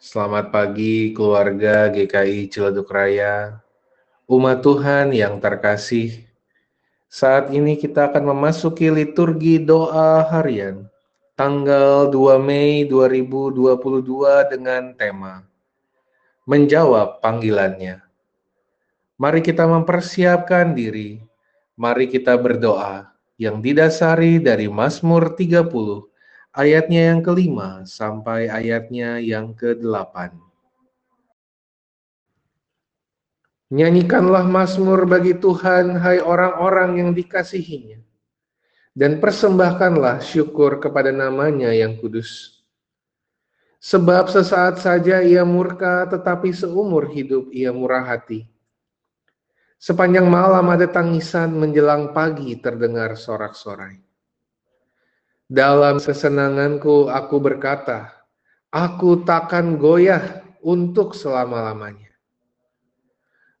Selamat 0.00 0.48
pagi 0.48 1.12
keluarga 1.12 1.92
GKI 1.92 2.48
Ciledug 2.48 2.88
Raya, 2.88 3.60
umat 4.32 4.64
Tuhan 4.64 5.12
yang 5.12 5.36
terkasih. 5.44 6.24
Saat 7.12 7.52
ini 7.52 7.76
kita 7.76 8.08
akan 8.08 8.32
memasuki 8.32 8.88
liturgi 8.88 9.60
doa 9.60 10.24
harian 10.24 10.88
tanggal 11.36 12.08
2 12.08 12.40
Mei 12.40 12.88
2022 12.88 13.76
dengan 14.48 14.96
tema 14.96 15.44
Menjawab 16.48 17.20
panggilannya. 17.20 18.00
Mari 19.20 19.40
kita 19.44 19.68
mempersiapkan 19.68 20.72
diri, 20.72 21.20
mari 21.76 22.08
kita 22.08 22.40
berdoa 22.40 23.04
yang 23.36 23.60
didasari 23.60 24.40
dari 24.40 24.64
Mazmur 24.64 25.36
30 25.36 26.08
ayatnya 26.50 27.14
yang 27.14 27.20
kelima 27.22 27.86
sampai 27.86 28.50
ayatnya 28.50 29.22
yang 29.22 29.54
kedelapan. 29.54 30.34
Nyanyikanlah 33.70 34.50
Mazmur 34.50 35.06
bagi 35.06 35.38
Tuhan, 35.38 35.94
hai 35.94 36.18
orang-orang 36.18 36.98
yang 36.98 37.10
dikasihinya, 37.14 38.02
dan 38.98 39.22
persembahkanlah 39.22 40.18
syukur 40.18 40.82
kepada 40.82 41.14
namanya 41.14 41.70
yang 41.70 41.94
kudus. 42.02 42.58
Sebab 43.78 44.26
sesaat 44.26 44.82
saja 44.82 45.22
ia 45.22 45.46
murka, 45.46 46.02
tetapi 46.10 46.50
seumur 46.50 47.14
hidup 47.14 47.54
ia 47.54 47.70
murah 47.70 48.02
hati. 48.02 48.50
Sepanjang 49.78 50.26
malam 50.26 50.66
ada 50.66 50.90
tangisan 50.90 51.54
menjelang 51.54 52.10
pagi 52.10 52.58
terdengar 52.58 53.14
sorak-sorai. 53.14 54.09
Dalam 55.50 55.98
kesenanganku 55.98 57.10
aku 57.10 57.42
berkata, 57.42 58.14
aku 58.70 59.26
takkan 59.26 59.74
goyah 59.82 60.46
untuk 60.62 61.10
selama-lamanya. 61.10 62.14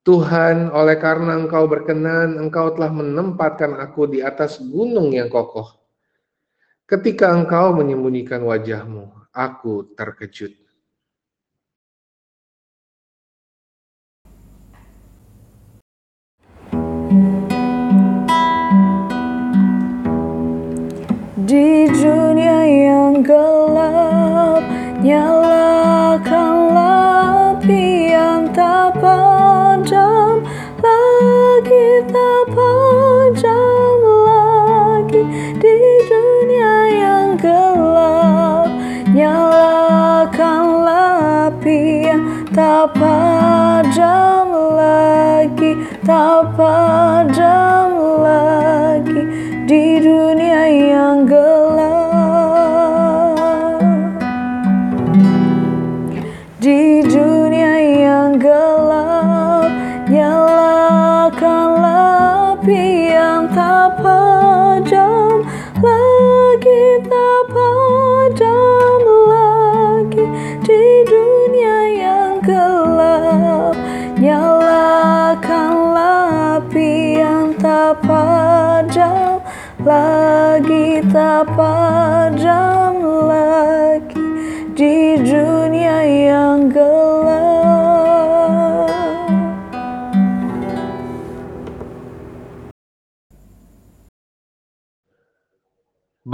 Tuhan, 0.00 0.72
oleh 0.72 0.96
karena 0.96 1.36
Engkau 1.36 1.68
berkenan, 1.68 2.40
Engkau 2.40 2.72
telah 2.72 2.88
menempatkan 2.88 3.76
aku 3.76 4.08
di 4.08 4.24
atas 4.24 4.64
gunung 4.64 5.12
yang 5.12 5.28
kokoh. 5.28 5.76
Ketika 6.88 7.28
Engkau 7.28 7.76
menyembunyikan 7.76 8.40
wajahmu, 8.40 9.12
aku 9.28 9.92
terkejut. 9.92 10.63
Nyalakanlah 25.04 26.24
tak 28.56 28.96
padam 28.96 30.40
Lagi 30.80 32.08
tak 32.08 32.48
padam 32.48 34.00
lagi 34.24 35.28
Di 35.60 35.76
dunia 36.08 36.88
yang 36.88 37.36
gelap. 37.36 38.72
Nyalakanlah 39.12 40.72
tak 42.48 42.96
padam 42.96 44.48
lagi 44.72 45.84
Tak 46.00 46.56
padam 46.56 47.93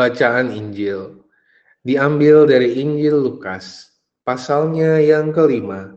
Bacaan 0.00 0.48
Injil 0.56 1.20
diambil 1.84 2.48
dari 2.48 2.80
Injil 2.80 3.20
Lukas, 3.20 4.00
pasalnya 4.24 4.96
yang 4.96 5.28
kelima, 5.28 5.92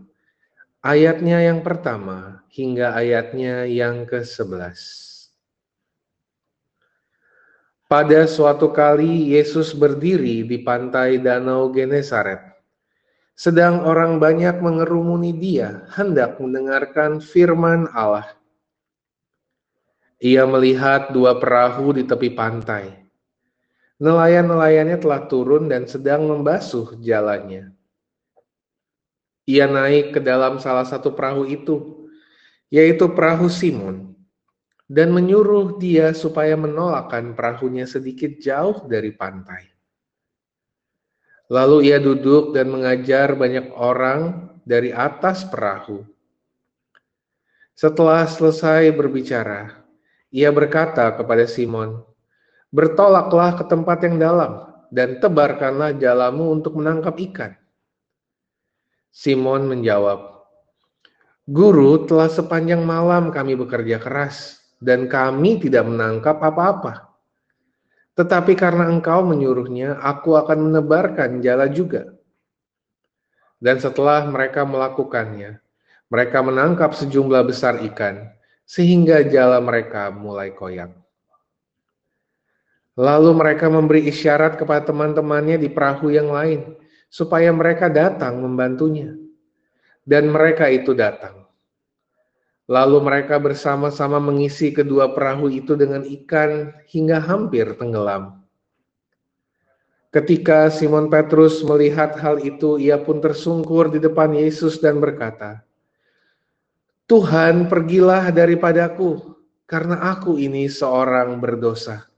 ayatnya 0.83 1.39
yang 1.39 1.63
pertama 1.63 2.43
hingga 2.51 2.99
ayatnya 2.99 3.63
yang 3.63 4.03
ke-11. 4.03 4.75
Pada 7.87 8.27
suatu 8.27 8.75
kali 8.75 9.39
Yesus 9.39 9.71
berdiri 9.71 10.43
di 10.43 10.59
pantai 10.59 11.23
Danau 11.23 11.71
Genesaret. 11.71 12.43
Sedang 13.39 13.87
orang 13.87 14.19
banyak 14.19 14.59
mengerumuni 14.59 15.31
dia 15.31 15.87
hendak 15.95 16.43
mendengarkan 16.43 17.23
firman 17.23 17.87
Allah. 17.95 18.27
Ia 20.19 20.43
melihat 20.43 21.15
dua 21.15 21.39
perahu 21.39 21.95
di 21.95 22.03
tepi 22.03 22.27
pantai. 22.35 23.02
Nelayan-nelayannya 24.03 24.99
telah 24.99 25.31
turun 25.31 25.71
dan 25.71 25.87
sedang 25.87 26.27
membasuh 26.27 26.99
jalannya. 26.99 27.71
Ia 29.47 29.63
naik 29.63 30.11
ke 30.11 30.19
dalam 30.19 30.59
salah 30.59 30.83
satu 30.83 31.15
perahu 31.15 31.47
itu, 31.47 32.03
yaitu 32.67 33.07
perahu 33.07 33.47
Simon, 33.47 34.11
dan 34.91 35.15
menyuruh 35.15 35.79
dia 35.79 36.11
supaya 36.11 36.59
menolakkan 36.59 37.31
perahunya 37.31 37.87
sedikit 37.87 38.43
jauh 38.43 38.83
dari 38.91 39.15
pantai. 39.15 39.71
Lalu 41.47 41.87
ia 41.87 41.99
duduk 42.03 42.51
dan 42.51 42.75
mengajar 42.75 43.39
banyak 43.39 43.71
orang 43.71 44.51
dari 44.67 44.91
atas 44.91 45.47
perahu. 45.47 46.03
Setelah 47.71 48.27
selesai 48.27 48.91
berbicara, 48.91 49.79
ia 50.27 50.51
berkata 50.51 51.07
kepada 51.15 51.47
Simon, 51.47 52.03
"Bertolaklah 52.73 53.61
ke 53.61 53.63
tempat 53.69 54.01
yang 54.01 54.17
dalam 54.17 54.51
dan 54.89 55.21
tebarkanlah 55.21 55.93
jalamu 56.01 56.57
untuk 56.57 56.81
menangkap 56.81 57.13
ikan." 57.31 57.53
Simon 59.13 59.69
menjawab, 59.69 60.41
"Guru, 61.45 62.09
telah 62.09 62.33
sepanjang 62.33 62.81
malam 62.81 63.29
kami 63.29 63.53
bekerja 63.53 64.01
keras 64.01 64.63
dan 64.83 65.07
kami 65.07 65.63
tidak 65.63 65.87
menangkap 65.87 66.43
apa-apa. 66.43 67.13
Tetapi 68.13 68.53
karena 68.53 68.91
engkau 68.91 69.25
menyuruhnya, 69.25 69.97
aku 70.03 70.37
akan 70.37 70.69
menebarkan 70.69 71.41
jala 71.41 71.65
juga. 71.71 72.13
Dan 73.57 73.79
setelah 73.79 74.27
mereka 74.27 74.67
melakukannya, 74.67 75.57
mereka 76.11 76.43
menangkap 76.43 76.93
sejumlah 76.93 77.41
besar 77.47 77.79
ikan, 77.89 78.29
sehingga 78.67 79.23
jala 79.25 79.57
mereka 79.63 80.13
mulai 80.13 80.53
koyak. 80.53 80.93
Lalu 82.93 83.33
mereka 83.33 83.73
memberi 83.73 84.05
isyarat 84.05 84.61
kepada 84.61 84.93
teman-temannya 84.93 85.57
di 85.57 85.69
perahu 85.69 86.13
yang 86.13 86.29
lain, 86.29 86.77
supaya 87.09 87.49
mereka 87.49 87.89
datang 87.89 88.37
membantunya. 88.37 89.17
Dan 90.05 90.29
mereka 90.29 90.69
itu 90.69 90.93
datang. 90.93 91.43
Lalu 92.69 93.01
mereka 93.03 93.41
bersama-sama 93.41 94.21
mengisi 94.23 94.71
kedua 94.71 95.11
perahu 95.11 95.51
itu 95.51 95.75
dengan 95.75 96.05
ikan 96.05 96.71
hingga 96.87 97.19
hampir 97.19 97.75
tenggelam. 97.75 98.39
Ketika 100.13 100.69
Simon 100.69 101.09
Petrus 101.09 101.65
melihat 101.65 102.13
hal 102.21 102.37
itu, 102.45 102.77
ia 102.77 103.01
pun 103.01 103.17
tersungkur 103.17 103.89
di 103.89 103.97
depan 103.97 104.29
Yesus 104.37 104.77
dan 104.77 105.01
berkata, 105.01 105.65
"Tuhan, 107.09 107.65
pergilah 107.65 108.29
daripadaku, 108.29 109.33
karena 109.65 110.13
aku 110.13 110.37
ini 110.37 110.69
seorang 110.69 111.41
berdosa." 111.41 112.12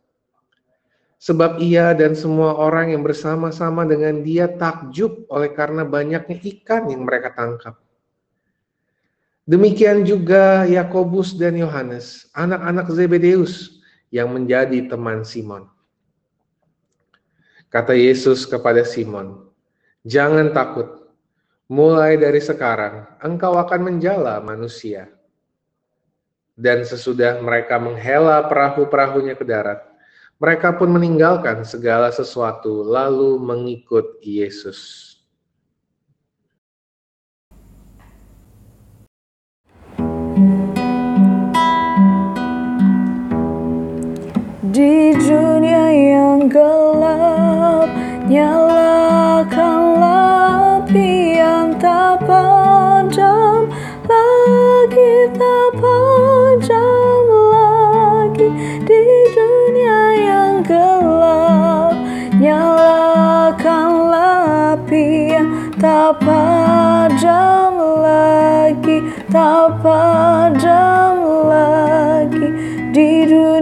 Sebab 1.15 1.63
ia 1.63 1.95
dan 1.95 2.13
semua 2.13 2.53
orang 2.59 2.91
yang 2.91 3.01
bersama-sama 3.01 3.87
dengan 3.87 4.19
dia 4.21 4.51
takjub 4.51 5.25
oleh 5.31 5.49
karena 5.55 5.87
banyaknya 5.87 6.37
ikan 6.37 6.91
yang 6.91 7.07
mereka 7.07 7.31
tangkap. 7.31 7.79
Demikian 9.45 10.01
juga 10.01 10.65
Yakobus 10.65 11.37
dan 11.37 11.53
Yohanes, 11.53 12.25
anak-anak 12.33 12.89
Zebedeus 12.89 13.77
yang 14.09 14.33
menjadi 14.33 14.89
teman 14.89 15.21
Simon. 15.21 15.69
Kata 17.69 17.93
Yesus 17.93 18.49
kepada 18.49 18.81
Simon, 18.81 19.45
"Jangan 20.01 20.49
takut. 20.49 21.05
Mulai 21.65 22.17
dari 22.17 22.37
sekarang, 22.41 23.09
engkau 23.21 23.57
akan 23.57 23.81
menjala 23.89 24.37
manusia. 24.41 25.09
Dan 26.53 26.85
sesudah 26.85 27.41
mereka 27.41 27.81
menghela 27.81 28.45
perahu-perahunya 28.45 29.33
ke 29.33 29.45
darat, 29.45 29.81
mereka 30.35 30.75
pun 30.75 30.91
meninggalkan 30.91 31.63
segala 31.63 32.11
sesuatu 32.11 32.83
lalu 32.83 33.39
mengikut 33.39 34.19
Yesus. 34.19 35.14
Gelap, 60.65 61.93
nyalakanlah 62.41 64.05
api 64.75 65.37
tak 65.77 66.19
padam 66.21 67.77
lagi, 68.01 68.97
tak 69.29 69.77
padam 69.79 71.17
lagi. 71.49 72.47
Di 72.91 73.25
dunia 73.29 73.54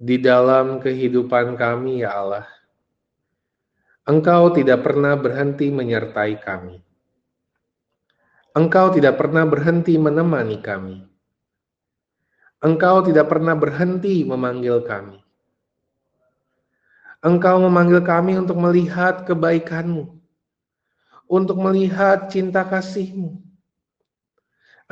Di 0.00 0.16
dalam 0.16 0.80
kehidupan 0.80 1.60
kami, 1.60 2.02
ya 2.02 2.16
Allah, 2.16 2.48
Engkau 4.08 4.50
tidak 4.56 4.82
pernah 4.82 5.14
berhenti 5.14 5.68
menyertai 5.70 6.34
kami. 6.40 6.80
Engkau 8.56 8.90
tidak 8.90 9.14
pernah 9.20 9.46
berhenti 9.46 9.94
menemani 9.94 10.58
kami. 10.58 11.09
Engkau 12.60 13.00
tidak 13.00 13.32
pernah 13.32 13.56
berhenti 13.56 14.20
memanggil 14.20 14.84
kami. 14.84 15.16
Engkau 17.24 17.56
memanggil 17.60 18.04
kami 18.04 18.36
untuk 18.36 18.60
melihat 18.60 19.24
kebaikan-Mu, 19.24 20.12
untuk 21.24 21.56
melihat 21.56 22.28
cinta 22.28 22.60
kasih-Mu. 22.64 23.40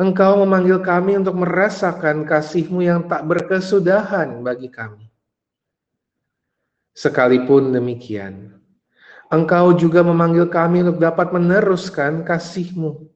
Engkau 0.00 0.40
memanggil 0.44 0.80
kami 0.80 1.20
untuk 1.20 1.36
merasakan 1.36 2.24
kasih-Mu 2.24 2.80
yang 2.84 3.04
tak 3.04 3.28
berkesudahan 3.28 4.40
bagi 4.40 4.72
kami. 4.72 5.08
Sekalipun 6.96 7.76
demikian, 7.76 8.60
Engkau 9.28 9.76
juga 9.76 10.00
memanggil 10.00 10.48
kami 10.48 10.88
untuk 10.88 11.04
dapat 11.04 11.36
meneruskan 11.36 12.24
kasih-Mu, 12.24 13.12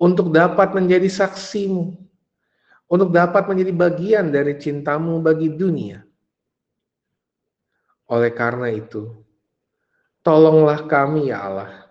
untuk 0.00 0.32
dapat 0.32 0.72
menjadi 0.72 1.04
saksi-Mu, 1.04 2.09
untuk 2.90 3.14
dapat 3.14 3.46
menjadi 3.46 3.70
bagian 3.70 4.34
dari 4.34 4.58
cintamu 4.58 5.22
bagi 5.22 5.46
dunia. 5.46 6.02
Oleh 8.10 8.34
karena 8.34 8.66
itu, 8.74 9.14
tolonglah 10.26 10.90
kami 10.90 11.30
ya 11.30 11.46
Allah, 11.46 11.86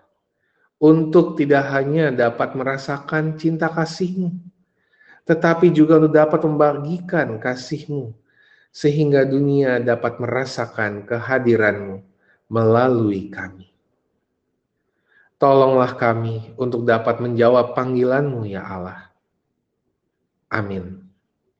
untuk 0.75 1.39
tidak 1.39 1.71
hanya 1.71 2.11
dapat 2.11 2.51
merasakan 2.59 3.39
cinta 3.39 3.71
kasih-Mu, 3.71 4.27
tetapi 5.23 5.71
juga 5.71 6.03
untuk 6.03 6.19
dapat 6.19 6.43
membagikan 6.43 7.39
kasih-Mu, 7.39 8.11
sehingga 8.75 9.23
dunia 9.23 9.79
dapat 9.79 10.19
merasakan 10.19 11.07
kehadiran-Mu 11.07 12.03
melalui 12.51 13.31
kami. 13.31 13.71
Tolonglah 15.39 15.95
kami 15.95 16.51
untuk 16.59 16.83
dapat 16.83 17.23
menjawab 17.23 17.71
panggilan-Mu 17.71 18.43
ya 18.43 18.59
Allah. 18.67 19.08
Amin. 20.51 20.98